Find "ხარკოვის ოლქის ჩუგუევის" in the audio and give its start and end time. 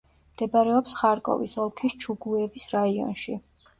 1.01-2.67